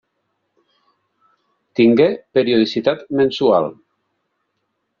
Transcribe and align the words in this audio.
Tingué 1.81 2.09
periodicitat 2.39 3.07
mensual. 3.21 3.71